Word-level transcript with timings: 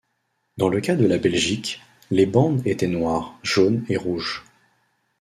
Dans 0.57 0.69
le 0.69 0.81
cas 0.81 0.95
de 0.95 1.05
la 1.05 1.19
Belgique, 1.19 1.79
les 2.09 2.25
bandes 2.25 2.65
étaient 2.65 2.87
noire, 2.87 3.37
jaune 3.43 3.85
et 3.87 3.97
rouge. 3.97 4.43